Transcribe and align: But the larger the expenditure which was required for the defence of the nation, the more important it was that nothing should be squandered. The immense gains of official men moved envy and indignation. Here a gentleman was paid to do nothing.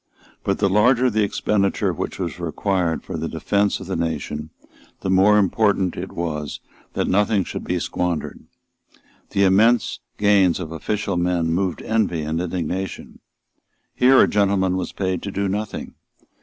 But 0.43 0.57
the 0.57 0.67
larger 0.67 1.11
the 1.11 1.21
expenditure 1.23 1.93
which 1.93 2.17
was 2.17 2.39
required 2.39 3.03
for 3.03 3.17
the 3.17 3.27
defence 3.29 3.79
of 3.79 3.85
the 3.85 3.95
nation, 3.95 4.49
the 5.01 5.11
more 5.11 5.37
important 5.37 5.95
it 5.95 6.11
was 6.11 6.59
that 6.93 7.07
nothing 7.07 7.43
should 7.43 7.63
be 7.63 7.77
squandered. 7.77 8.39
The 9.29 9.43
immense 9.43 9.99
gains 10.17 10.59
of 10.59 10.71
official 10.71 11.17
men 11.17 11.51
moved 11.53 11.83
envy 11.83 12.23
and 12.23 12.41
indignation. 12.41 13.19
Here 13.93 14.19
a 14.19 14.27
gentleman 14.27 14.75
was 14.75 14.91
paid 14.91 15.21
to 15.21 15.31
do 15.31 15.47
nothing. 15.47 15.93